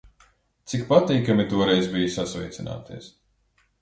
Cik 0.71 0.85
patīkami 0.93 1.45
toreiz 1.53 1.91
bija 1.97 2.09
sasveicināties! 2.17 3.13